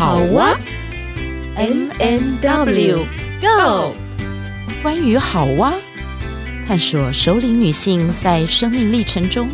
[0.00, 0.58] 好哇
[1.56, 3.04] ，M M W
[3.38, 3.94] Go。
[4.82, 5.74] 关于好哇，
[6.66, 9.50] 探索首领女性在生命历程中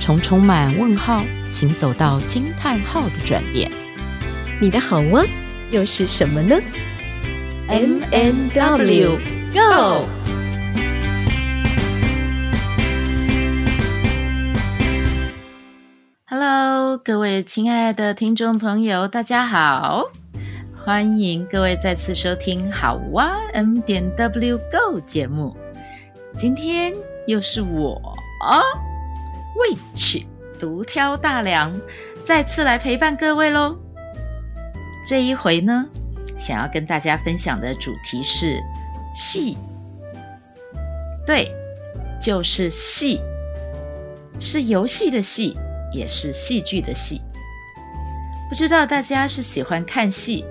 [0.00, 3.70] 从充满问号行走到惊叹号的转变。
[4.60, 5.24] 你的好哇
[5.70, 6.58] 又是什么呢
[7.68, 9.18] ？M M W
[9.52, 10.08] Go。
[17.02, 20.04] 各位亲爱的听众朋友，大家好，
[20.84, 25.56] 欢迎各位再次收听好哇 M 点 W Go 节目。
[26.36, 26.94] 今天
[27.26, 28.00] 又是我
[28.44, 28.60] 啊
[29.56, 30.24] ，Witch
[30.58, 31.74] 独挑大梁，
[32.24, 33.76] 再次来陪伴各位喽。
[35.04, 35.86] 这一回呢，
[36.36, 38.62] 想要跟大家分享的主题是
[39.14, 39.58] 戏，
[41.26, 41.50] 对，
[42.20, 43.20] 就是戏，
[44.38, 45.56] 是游戏的戏。
[45.94, 47.20] 也是戏剧的戏，
[48.48, 50.44] 不知道大家是喜欢看戏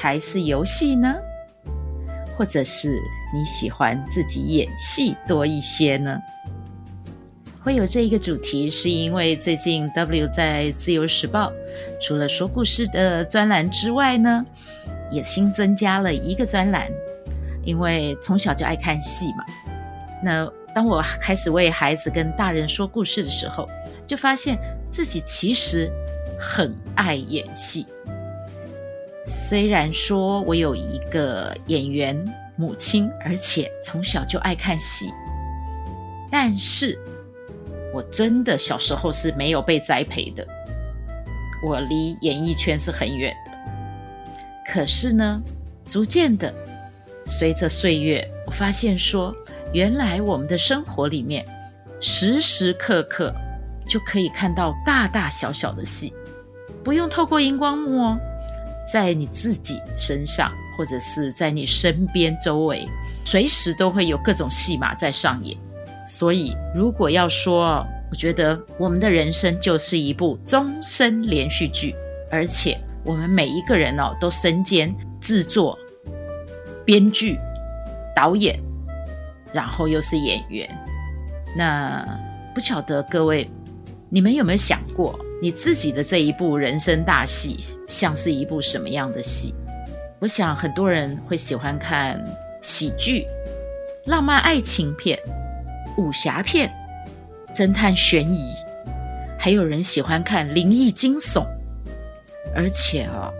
[0.00, 1.14] 还是游戏呢？
[2.36, 3.00] 或者是
[3.34, 6.16] 你喜欢自己演戏多一些呢？
[7.62, 11.52] 会有这一个主题，是因为最近 W 在自由时报
[12.00, 14.46] 除了说故事的专栏之外呢，
[15.10, 16.88] 也新增加了一个专栏，
[17.64, 19.44] 因为从小就爱看戏嘛。
[20.22, 23.68] 那当我开始为孩子跟大人说故事的时候，
[24.06, 24.56] 就发现。
[24.96, 25.92] 自己其实
[26.40, 27.86] 很爱演戏，
[29.26, 32.18] 虽然说我有一个演员
[32.56, 35.10] 母亲，而且从小就爱看戏，
[36.30, 36.98] 但是
[37.92, 40.48] 我真的小时候是没有被栽培的，
[41.62, 43.58] 我离演艺圈是很远的。
[44.66, 45.42] 可是呢，
[45.86, 46.50] 逐渐的
[47.26, 49.36] 随着岁月，我发现说，
[49.74, 51.44] 原来我们的生活里面
[52.00, 53.30] 时时刻刻。
[53.86, 56.12] 就可以看到大大小小的戏，
[56.82, 58.18] 不用透过荧光幕哦，
[58.92, 62.86] 在你自己身上，或者是在你身边周围，
[63.24, 65.56] 随时都会有各种戏码在上演。
[66.06, 71.94] 所以，如果要说，我觉得我们的人生就是一部终身连续剧，
[72.30, 75.78] 而且我们每一个人哦，都身兼制作、
[76.84, 77.38] 编剧、
[78.14, 78.58] 导演，
[79.52, 80.68] 然后又是演员。
[81.56, 82.04] 那
[82.54, 83.48] 不晓得各位。
[84.08, 89.52] 你们有没有想过，你自己的这一部人生大戏，像是一部什么样的戏？
[90.20, 92.24] 我想很多人会喜欢看
[92.62, 93.26] 喜剧、
[94.06, 95.18] 浪漫爱情片、
[95.98, 96.72] 武侠片、
[97.52, 98.54] 侦探悬疑，
[99.36, 101.44] 还有人喜欢看灵异惊悚。
[102.54, 103.34] 而且哦，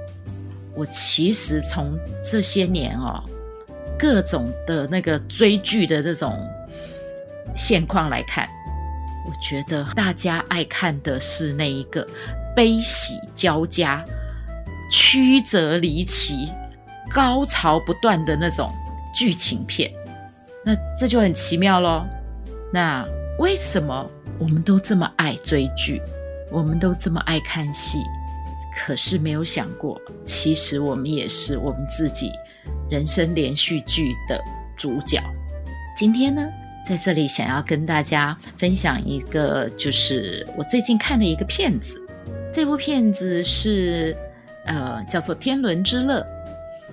[0.75, 3.23] 我其实从这些年哦，
[3.97, 6.37] 各种的那个追剧的这种
[7.57, 8.49] 现况来看。
[9.27, 12.07] 我觉得大家爱看的是那一个
[12.55, 14.05] 悲喜交加、
[14.91, 16.49] 曲折离奇、
[17.11, 18.73] 高潮不断的那种
[19.13, 19.93] 剧情片，
[20.65, 22.07] 那这就很奇妙喽。
[22.73, 23.05] 那
[23.39, 26.01] 为什么我们都这么爱追剧，
[26.51, 27.99] 我们都这么爱看戏？
[28.79, 32.31] 可是没有想过，其实我们也是我们自己
[32.91, 34.39] 人生连续剧的
[34.77, 35.19] 主角。
[35.97, 36.47] 今天呢，
[36.87, 42.01] 在这里想要跟大家分享一个，就是我最近看的一个片子。
[42.53, 44.17] 这部片子是
[44.67, 46.21] 呃叫做《天伦之乐》，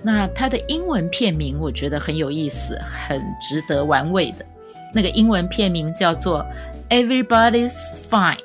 [0.02, 2.76] 那它的英文片名我觉得很有意思，
[3.08, 4.44] 很值得玩味的。
[4.92, 6.44] 那个英文片名叫做
[6.90, 7.76] 《Everybody's
[8.10, 8.38] Fine》，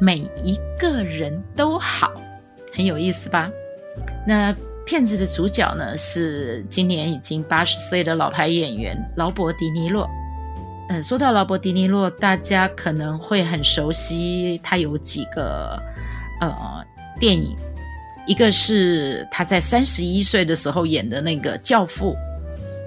[0.00, 2.10] 每一个人都好，
[2.72, 3.50] 很有意思吧？
[4.26, 4.56] 那
[4.86, 10.08] 片子的主角呢是今年已经八十岁的老牌演员劳勃·迪尼洛。
[10.88, 15.82] 嗯，说到劳勃·迪尼洛，大家可能会很熟悉他有几个
[16.40, 16.84] 呃
[17.18, 17.56] 电影，
[18.24, 22.12] 一个是他在三十一岁的时候演的那个《教父》，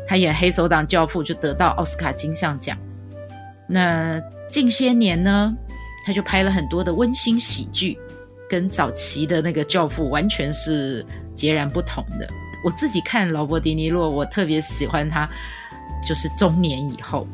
[0.08, 2.78] 他演黑手党教父就得到奥斯卡金像奖。
[3.68, 4.18] 那
[4.50, 5.54] 近些年呢，
[6.06, 8.00] 他就拍了很多的温馨喜剧，
[8.50, 12.26] 跟早期的那个《教父》完全是截然不同的。
[12.64, 15.29] 我自己看劳勃·迪尼洛，我特别喜欢他，
[16.08, 17.28] 就是中年以后。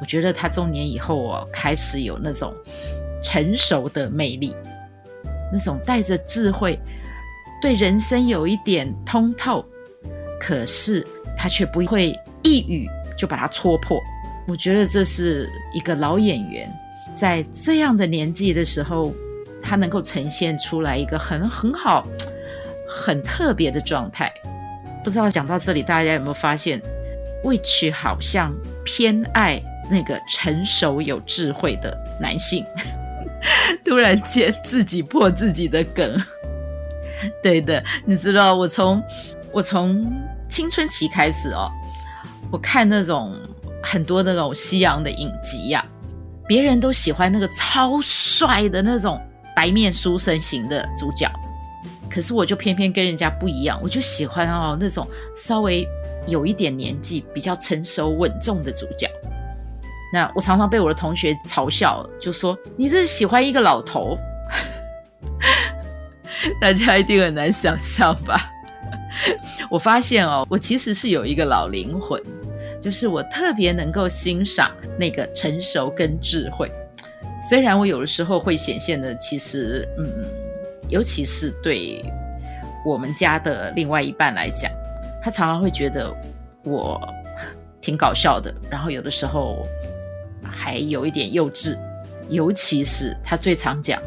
[0.00, 2.52] 我觉得他中年以后哦，开始有那种
[3.22, 4.54] 成熟的魅力，
[5.52, 6.78] 那种带着智慧，
[7.62, 9.64] 对人生有一点通透，
[10.40, 11.06] 可是
[11.36, 13.98] 他却不会一语就把它戳破。
[14.46, 16.70] 我觉得这是一个老演员
[17.14, 19.14] 在这样的年纪的时候，
[19.62, 22.06] 他能够呈现出来一个很很好、
[22.86, 24.30] 很特别的状态。
[25.02, 26.78] 不知道讲到这里，大家有没有发现
[27.42, 28.54] ，Witch 好像
[28.84, 29.62] 偏爱。
[29.90, 32.64] 那个成熟有智慧的男性，
[33.84, 36.20] 突然间自己破自己的梗。
[37.42, 39.02] 对的，你知道我从
[39.52, 40.12] 我从
[40.48, 41.70] 青春期开始哦，
[42.50, 43.34] 我看那种
[43.82, 45.88] 很多那种西洋的影集呀、啊，
[46.46, 49.20] 别人都喜欢那个超帅的那种
[49.56, 51.30] 白面书生型的主角，
[52.10, 55.88] 可是我就偏偏跟人家不一样，我就喜欢哦那种稍微
[56.26, 59.08] 有一点年纪、比较成熟稳重的主角。
[60.14, 64.16] 那我常常被我的同学嘲笑，就说你是喜欢一个老头。
[66.60, 68.48] 大家一定很难想象吧？
[69.68, 72.22] 我发现哦，我其实是有一个老灵魂，
[72.80, 76.70] 就是我特别能够欣赏那个成熟跟智慧。
[77.40, 80.06] 虽然我有的时候会显现的，其实嗯，
[80.88, 82.04] 尤其是对
[82.86, 84.70] 我们家的另外一半来讲，
[85.20, 86.14] 他常常会觉得
[86.62, 87.00] 我
[87.80, 89.66] 挺搞笑的，然后有的时候
[90.44, 91.78] 还有一点幼稚。
[92.28, 94.00] 尤其是他最常讲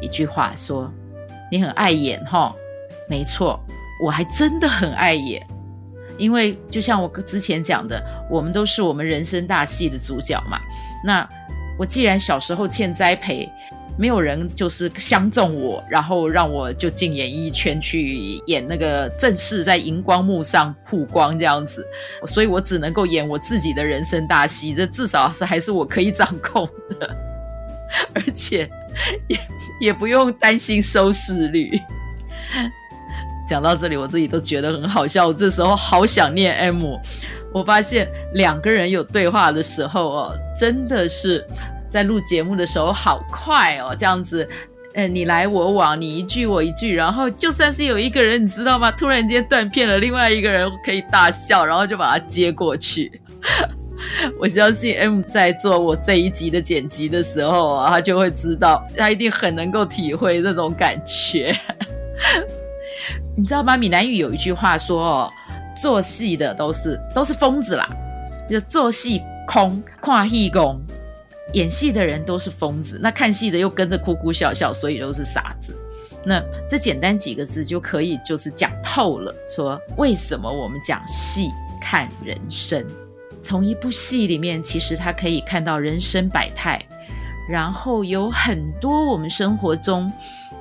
[0.00, 0.92] 一句话说。
[1.52, 2.54] 你很爱演哈，
[3.08, 3.58] 没错，
[4.00, 5.44] 我还真的很爱演，
[6.16, 8.00] 因为就像我之前讲的，
[8.30, 10.60] 我们都是我们人生大戏的主角嘛。
[11.04, 11.28] 那
[11.76, 13.50] 我既然小时候欠栽培，
[14.00, 21.86] 没有人就是相中我，然后让我就进演艺圈去演那个正式在荧光幕上曝光这样子，
[22.26, 26.66] 所以我只能够演我自己的人生大戏，这至少是还是我可以掌控
[26.98, 27.16] 的，
[28.14, 28.68] 而且。
[29.28, 29.38] 也
[29.80, 31.80] 也不用担心收视率。
[33.48, 35.28] 讲到这里，我自己都觉得很好笑。
[35.28, 36.96] 我这时候好想念 M。
[37.54, 41.46] 我发现两个人有对话的时候哦，真的是
[41.90, 44.48] 在录节目的时候好快哦，这样子，
[44.94, 48.90] 呃，你来我往，你一句我一句，然后就算是有一个人，你知道吗？
[48.92, 53.20] 突然间断片了，另外一个人可以大笑，然后就把它接过去。
[54.40, 61.54] 我相信 M 在做我这一集的剪辑的时候啊，他就会知道，他一定很能够体会这种感觉。
[63.36, 63.76] 你知道吗？
[63.76, 65.30] 闽南语有一句话说：“哦，
[65.80, 67.86] 做戏的都是都是疯子啦，
[68.48, 70.80] 就做戏空跨戏功，
[71.52, 75.74] 演戏的人都是疯子，那看戏的又跟着哭哭笑笑，所以都是傻子。”
[76.22, 81.48] 那这简单几个字就可以就是讲透了，说为什么我们讲戏
[81.80, 82.86] 看人生。
[83.42, 86.78] 从一部戏里面，其实他可以看到人生百态，
[87.48, 90.12] 然后有很多我们生活中，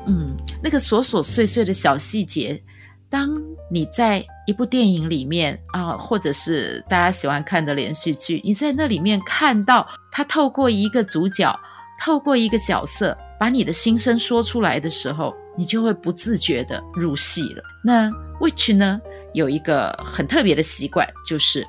[0.06, 0.34] 嗯，
[0.64, 2.62] 那个琐琐碎碎的小细节。
[3.10, 3.30] 当
[3.72, 11.60] 你在一部电影里面啊，或者是大家喜欢看的连续剧，你在那里面看到他透过一个主角，
[12.00, 17.64] 透过一个角色，把你的心声说出来的时候，你就会不自觉地入戏了。
[17.84, 18.10] 那
[18.40, 19.02] Which 呢，
[19.34, 21.66] 有一个很特别的习惯，就是。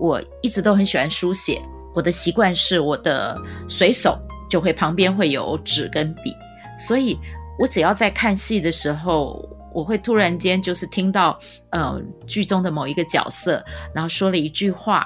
[0.00, 1.62] 我一直都很喜欢书写，
[1.94, 4.18] 我的习惯是我的随手
[4.50, 6.34] 就会旁边会有纸跟笔，
[6.80, 7.16] 所以
[7.60, 9.40] 我只要在看戏的时候，
[9.74, 11.38] 我会突然间就是听到
[11.70, 13.62] 呃剧中的某一个角色，
[13.92, 15.04] 然后说了一句话，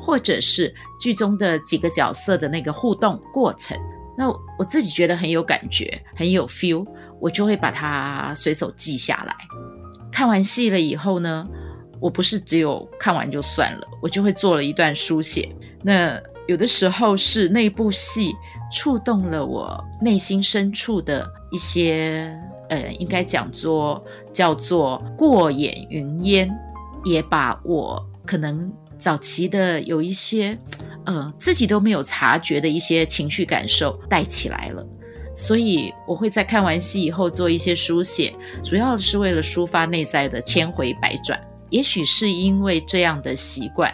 [0.00, 3.76] 或者是剧中的几个角色的那个互动过程，
[4.16, 4.28] 那
[4.58, 6.86] 我自己觉得很有感觉，很有 feel，
[7.20, 9.34] 我就会把它随手记下来。
[10.12, 11.46] 看完戏了以后呢，
[12.00, 15.54] 我不是只有看完就算了，我就会做了一段书写。
[15.82, 18.34] 那有的时候是那部戏
[18.72, 22.34] 触动了我内心深处的一些，
[22.68, 26.50] 呃，应该讲做叫做过眼云烟，
[27.04, 30.58] 也把我可能早期的有一些，
[31.04, 34.86] 呃，自己都没有察觉的一些情绪感受带起来了。
[35.34, 41.40] 所以我会在看完戏以后做一些书写，主要是为了抒发内在的千回百转。
[41.70, 43.88] 也许是因为这样的习惯，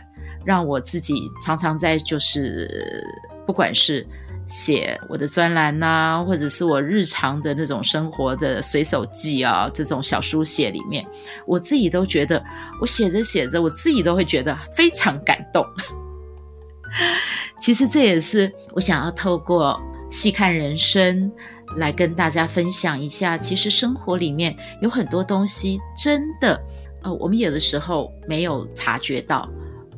[0.44, 1.14] 让我自己
[1.44, 3.06] 常常在就是，
[3.46, 4.06] 不管是
[4.46, 11.06] 写我的专栏呐、或者是我日常的那种生活的随手记啊，这种小书写里面，
[11.46, 12.44] 我自己都觉得，
[12.80, 15.66] 我写着写着，我自己都会觉得非常感动。
[17.58, 21.32] 其实这也是我想要透过细看人生
[21.76, 26.60] 来跟大家分享一下，其实生活里面有很多东西真的。
[27.02, 29.46] 呃，我们有的时候没有察觉到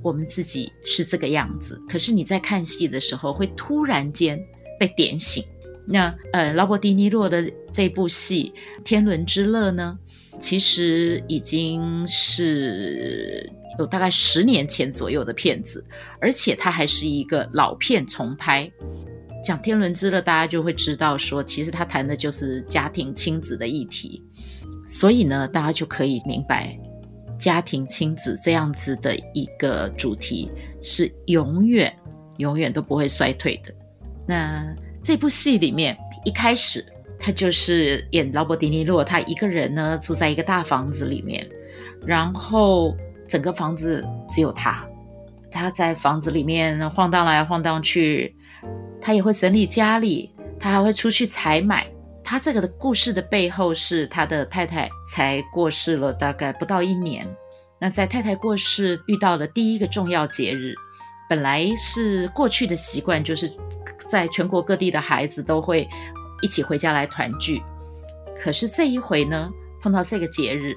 [0.06, 4.40] 我们自己是这个样子，可是你在看戏的时候会突然间
[4.78, 5.44] 被点醒。
[5.84, 8.52] 那呃，劳勃迪尼洛的这部戏
[8.84, 9.98] 《天伦之乐》呢，
[10.38, 15.84] 其实已经是有大概十年前左右的片子，
[16.20, 18.70] 而且它还是一个老片重拍。
[19.42, 24.22] 讲《天伦之乐》，大家就会知道说，其实他谈的就是家庭亲子的议题，
[24.86, 26.78] 所以呢，大家就可以明白。
[27.38, 30.50] 家庭亲子这样子的一个主题
[30.83, 31.95] 是永远、
[32.38, 33.75] 永远都不会衰退的。
[34.26, 34.66] 那
[35.02, 36.85] 这部戏里面一开始
[37.19, 41.47] 他就是演劳勃·迪尼洛，他一个人呢住在一个大房子里面，
[42.05, 42.97] 然后
[43.28, 44.87] 整个房子只有他，
[45.50, 48.35] 他在房子里面晃荡来晃荡去，
[49.00, 51.87] 他也会整理家里，他还会出去采买。
[52.28, 57.25] 他这个的故事的背后是他的太太才过世了，大概不到一年。
[57.78, 60.75] 那在太太过世遇到了第一个重要节日，
[61.30, 63.49] 本来是过去的习惯，就是
[63.97, 65.88] 在全国各地的孩子都会
[66.42, 67.62] 一起回家来团聚。
[68.42, 69.49] 可是这一回呢，
[69.80, 70.75] 碰到这个节日，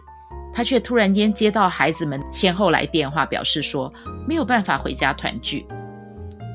[0.54, 3.92] 他却突然间接到孩子们先后来电话，表示说
[4.28, 5.66] 没有办法回家团聚。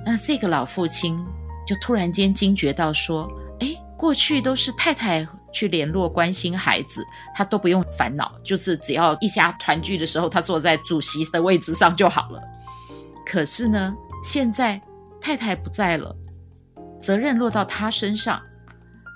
[0.07, 1.19] 那这个老父亲
[1.67, 12.43] 就突然间惊觉到说：“哎，过去都是太太。”去联络关心孩子，他都不用烦恼，就是只要一家团聚的时候，他坐在主席的位置上就好了。
[13.25, 14.81] 可是呢，现在
[15.21, 16.13] 太太不在了，
[17.01, 18.43] 责任落到他身上，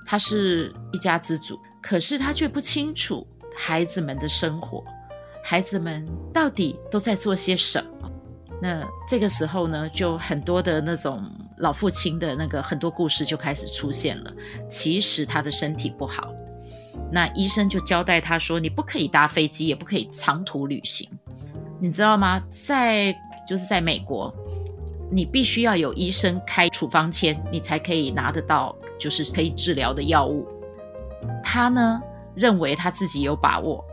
[0.06, 4.84] 他是一家之主，可是他却不清楚孩子们的生活，
[5.42, 8.08] 孩子们到底都在做些什么。
[8.62, 11.28] 那这个时候呢，就很多的那种。
[11.60, 14.32] 老父亲的那个很多故事就开始出现了。
[14.68, 16.32] 其实他的身体不好，
[17.10, 21.08] 那医生就交代他说：“你不可以搭飞机，也不可以长途旅行，
[21.80, 22.42] 你知道吗？
[22.50, 23.12] 在
[23.46, 24.34] 就是在美国，
[25.10, 30.46] 你必须要有医生开处方签，你才可以拿得到就是可以治疗的药物。
[31.42, 32.00] 他呢，
[32.34, 33.84] 认为他自己有把握，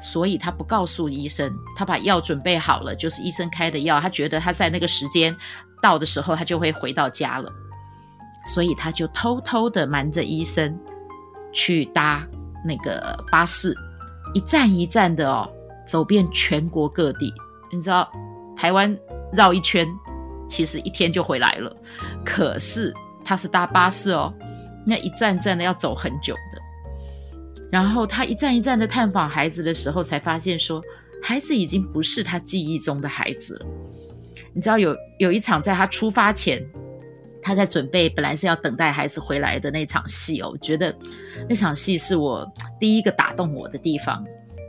[0.00, 5.36] 所以他不告诉医生，他把药准备好了，就是医生开的药，他觉得他在那个时间。”
[5.82, 7.50] 到的时候，他就会回到家了，
[8.46, 10.78] 所以他就偷偷的瞒着医生
[11.52, 12.26] 去搭
[12.64, 13.74] 那个巴士，
[14.34, 15.50] 一站一站的哦，
[15.86, 17.32] 走遍全国各地。
[17.72, 18.10] 你知道，
[18.56, 18.96] 台湾
[19.32, 19.86] 绕一圈，
[20.48, 21.74] 其实一天就回来了。
[22.24, 22.92] 可是
[23.24, 24.34] 他是搭巴士哦，
[24.84, 26.60] 那一站站的要走很久的。
[27.70, 30.82] 然后他一站一站的探访孩子的时候，才发现说，
[31.22, 33.66] 孩子已经不是他记忆中的孩子了。
[34.52, 36.64] 你知道有有一场在他出发前，
[37.40, 40.50] 他在准备，本来是要等待孩子回来的那场戏哦。
[40.50, 40.94] 我觉得
[41.48, 42.46] 那场戏是我
[42.78, 44.24] 第一个打动我的地方，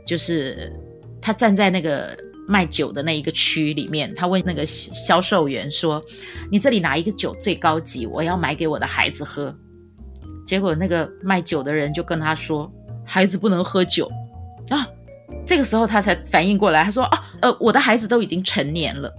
[0.06, 0.72] 就是
[1.20, 6.02] 他站在那个卖酒的那一个区里面，他问那个销售员说
[6.50, 8.06] ：“你这里哪一个酒最高级？
[8.06, 9.54] 我要买给我的孩子喝。”
[10.46, 12.70] 结果那个卖酒的人就跟他说
[13.06, 14.10] ：“孩子不能喝酒
[14.70, 14.86] 啊。”
[15.46, 19.12] 这个时候他才反应过来，他说：“啊，呃，我的孩子都已经成年了。”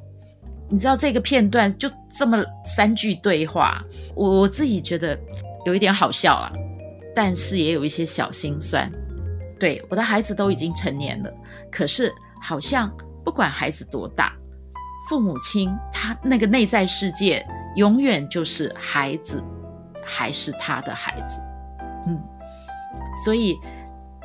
[0.73, 3.79] 你知道这个片段就这么三句对话，
[4.15, 5.15] 我我自己觉得
[5.67, 6.51] 有一点好笑啊，
[7.13, 8.91] 但是也有一些小心酸。
[9.59, 11.31] 对，我的孩子都已经成年了，
[11.71, 12.11] 可是
[12.41, 12.91] 好像
[13.23, 14.33] 不管孩子多大，
[15.07, 19.43] 父母亲他那个内在世界永远就是孩子，
[20.03, 21.39] 还是他的孩子。
[22.07, 22.19] 嗯，
[23.23, 23.55] 所以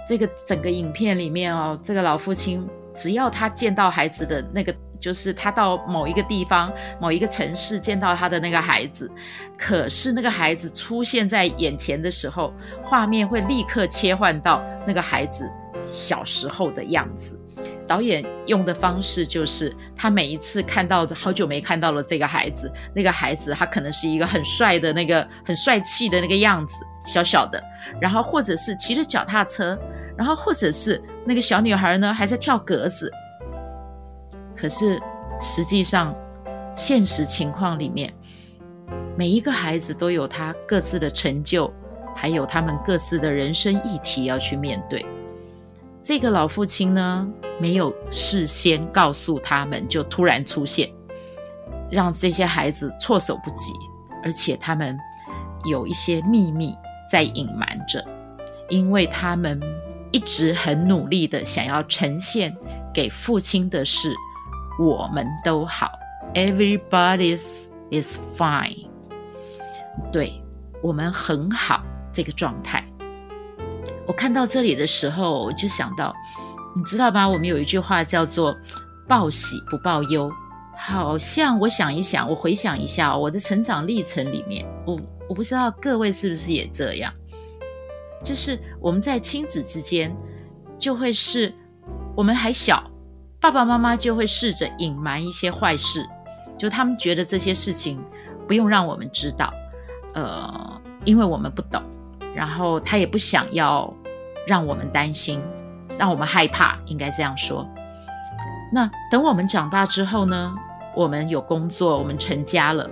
[0.08, 4.74] 这个整个影片里面哦，这个老父亲只要他见到孩子的那个。
[5.00, 9.10] 就是他到某一个地方、某一个城市见到他的那个孩子，
[9.56, 12.52] 可是那个孩子出现在眼前的时候，
[12.82, 15.50] 画面会立刻切换到那个孩子
[15.86, 17.38] 小时候的样子。
[17.86, 26.76] 导演用的方式就是，他每一次看到好久没看到了这个孩子，那个孩子他可能是一个很帅的那个很帅气的那个样子，
[27.06, 27.62] 小小的，
[27.98, 29.78] 然后或者是骑着脚踏车，
[30.18, 33.10] 然后或者是那个小女孩呢还在跳格子。
[34.60, 35.00] 可是，
[35.40, 36.12] 实际上，
[36.74, 38.12] 现实情况里面，
[39.16, 41.72] 每一个孩子都有他各自的成就，
[42.16, 45.06] 还有他们各自的人生议题要去面对。
[46.02, 47.28] 这个老父亲呢，
[47.60, 50.90] 没有事先告诉他们，就突然出现，
[51.88, 53.72] 让这些孩子措手不及，
[54.24, 54.98] 而且他们
[55.66, 56.74] 有一些秘密
[57.08, 58.04] 在隐瞒着，
[58.68, 59.60] 因为他们
[60.10, 62.56] 一直很努力的想要呈现
[62.92, 64.12] 给父亲的是。
[64.78, 65.90] 我们都好
[66.35, 68.87] ，Everybody's is fine。
[70.12, 70.32] 对，
[70.80, 71.82] 我们很好，
[72.12, 72.85] 这个状态。
[74.06, 76.14] 我看到这里的时候，我就想到，
[76.76, 77.28] 你知道吗？
[77.28, 78.56] 我们有一句话叫做
[79.08, 80.30] “报喜不报忧”。
[80.80, 84.97] 好像我想一想，我回想一下我的成长历程里面，我
[85.28, 87.12] 我不知道各位是不是也这样，
[88.23, 90.16] 就是我们在亲子之间，
[90.78, 91.52] 就会是
[92.14, 92.88] 我们还小。
[93.40, 96.07] 爸爸妈妈就会试着隐瞒一些坏事，
[96.59, 98.02] 就他们觉得这些事情
[98.47, 99.52] 不用让我们知道，
[100.12, 101.83] 呃，因为我们不懂，
[102.35, 103.95] 然后他也不想要
[104.47, 105.40] 让我们担心，
[105.97, 107.66] 让我们害怕，应该这样说。
[108.73, 110.54] 那等我们长大之后呢，
[110.95, 112.90] 我们有工作，我们成家了，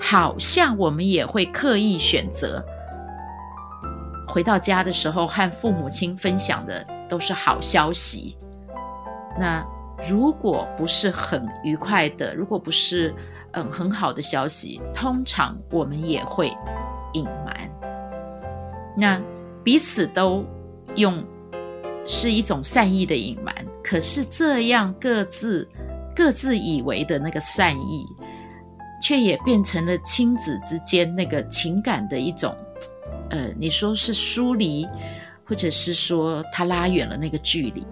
[0.00, 2.64] 好像我们也会刻意选择
[4.26, 8.36] 回到家的时候和父母亲分享的都是好消息。
[9.38, 9.64] 那
[10.08, 13.14] 如果不是很愉快的，如果不是
[13.52, 16.52] 嗯很好的消息，通常我们也会
[17.12, 17.70] 隐瞒。
[18.96, 19.20] 那
[19.62, 20.44] 彼此都
[20.94, 21.22] 用
[22.06, 25.68] 是一种善意的隐瞒，可是这样各自
[26.14, 28.06] 各自以为的那个善意，
[29.02, 32.56] 却也变成了亲子之间那个情感的一种，
[33.30, 34.88] 呃，你说是疏离，
[35.44, 37.86] 或者是说他拉远了那个距离。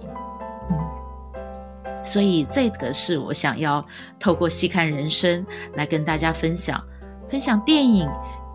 [2.05, 3.85] 所以这个是我想要
[4.21, 5.45] 透过细看人生
[5.75, 6.83] 来跟大家分享，
[7.29, 8.09] 分享电影，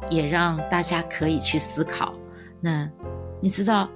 [0.10, 2.13] 也让大家可以去思考。
[2.62, 2.89] 那
[3.41, 3.89] 你知道，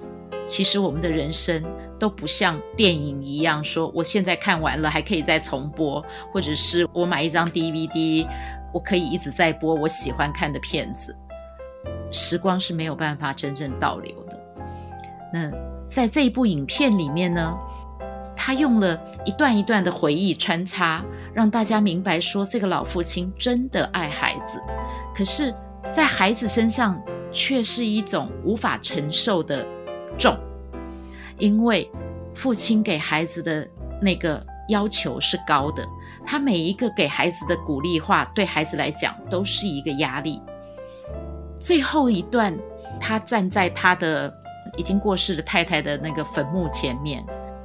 [0.46, 1.62] 其实我们的人生
[1.98, 8.26] 都不像电影一样，说我现在看完了还可以再重播，或者是我买一张 DVD，
[8.72, 11.14] 我可以一直在播我喜欢看的片子。
[12.10, 14.40] 时光是没有办法真正倒流的。
[15.32, 15.50] 那
[15.88, 17.56] 在这一部影片里面呢，
[18.46, 24.60] 他用了一段一段的回忆穿插，让大家明白说，这个老父亲真的爱孩子，
[25.16, 25.54] 可是，
[25.90, 29.66] 在孩子身上却是一种无法承受的
[30.18, 30.36] 重，
[31.38, 31.90] 因为
[32.34, 33.66] 父亲给孩子的
[33.98, 35.82] 那个要求是高的，
[36.22, 40.38] 他每一个给孩子的鼓励话，对孩子来讲都是一个压力。
[41.58, 42.54] 最后一段，
[43.00, 44.30] 他站在他的
[44.76, 47.24] 已经过世的太太的那个坟墓前面。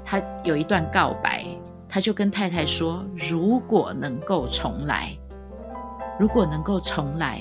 [0.10, 1.46] 他有一段告白，
[1.88, 5.16] 他就跟太太说：“如果能够重来，
[6.20, 7.40] 如果能够重来，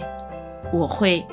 [0.71, 1.27] 我会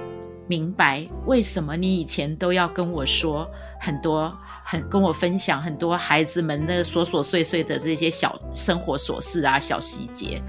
[0.47, 3.45] 明白为什么你以前都要跟我说
[3.81, 10.41] 很多，很跟我分享很多孩子们的琐琐碎碎的这些小生活琐事啊、小细节，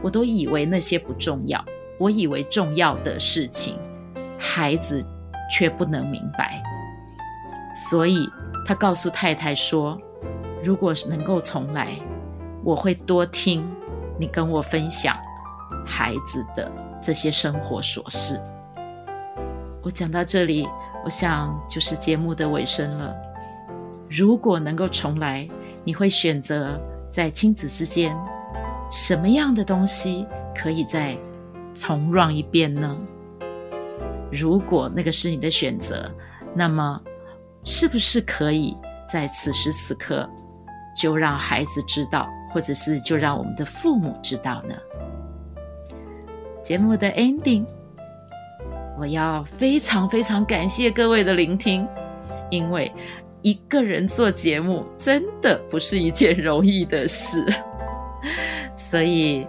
[0.00, 1.64] 我都以为那些不重要，
[1.98, 3.76] 我以为重要的事情，
[4.38, 5.04] 孩子
[5.50, 6.62] 却不能明白，
[7.90, 8.30] 所以
[8.64, 10.00] 他告诉太太说。”
[10.62, 11.98] 如果能够重来，
[12.64, 13.68] 我会多听
[14.18, 15.16] 你跟我分享
[15.86, 18.40] 孩子的这些生活琐事。
[19.82, 20.68] 我讲到这里，
[21.04, 23.14] 我想就是节目的尾声了。
[24.10, 25.48] 如果能够重来，
[25.84, 28.16] 你会选择在亲子之间
[28.90, 31.16] 什么样的东西可以再
[31.72, 32.96] 重 run 一遍呢？
[34.30, 36.10] 如果那个是你的选择，
[36.54, 37.00] 那么
[37.64, 38.76] 是不是可以
[39.10, 40.28] 在此时此刻？
[40.98, 44.74] 就让孩子知道，或者是就让我们的父母知道呢？
[46.62, 47.64] 节目的 ending，
[48.98, 51.86] 我要非常非常感谢各位的聆听，
[52.50, 52.92] 因为
[53.42, 57.46] 一个人做节目真的不是一件容易的事，
[58.76, 59.46] 所以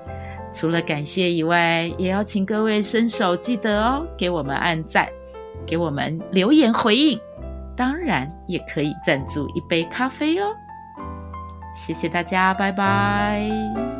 [0.54, 5.10] 除了感谢以外，也要请各位伸手记得哦，给我们按赞，
[5.66, 7.20] 给我们留言回应，
[7.76, 10.54] 当然也可以赞助一杯咖啡哦。
[11.72, 13.99] 谢谢大家，拜拜。